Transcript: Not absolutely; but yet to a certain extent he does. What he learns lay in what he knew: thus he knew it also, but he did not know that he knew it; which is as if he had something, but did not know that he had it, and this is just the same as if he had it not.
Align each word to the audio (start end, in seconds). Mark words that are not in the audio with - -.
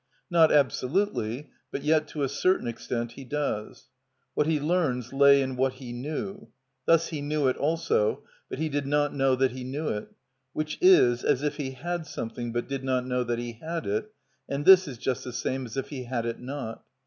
Not 0.31 0.51
absolutely; 0.51 1.51
but 1.71 1.83
yet 1.83 2.07
to 2.07 2.23
a 2.23 2.27
certain 2.27 2.67
extent 2.67 3.11
he 3.11 3.23
does. 3.23 3.89
What 4.33 4.47
he 4.47 4.59
learns 4.59 5.13
lay 5.13 5.43
in 5.43 5.55
what 5.57 5.73
he 5.73 5.93
knew: 5.93 6.47
thus 6.87 7.09
he 7.09 7.21
knew 7.21 7.47
it 7.47 7.55
also, 7.55 8.23
but 8.49 8.57
he 8.57 8.67
did 8.67 8.87
not 8.87 9.13
know 9.13 9.35
that 9.35 9.51
he 9.51 9.63
knew 9.63 9.89
it; 9.89 10.07
which 10.53 10.79
is 10.81 11.23
as 11.23 11.43
if 11.43 11.57
he 11.57 11.73
had 11.73 12.07
something, 12.07 12.51
but 12.51 12.67
did 12.67 12.83
not 12.83 13.05
know 13.05 13.23
that 13.23 13.37
he 13.37 13.59
had 13.61 13.85
it, 13.85 14.11
and 14.49 14.65
this 14.65 14.87
is 14.87 14.97
just 14.97 15.23
the 15.23 15.31
same 15.31 15.67
as 15.67 15.77
if 15.77 15.89
he 15.89 16.05
had 16.05 16.25
it 16.25 16.39
not. 16.39 16.83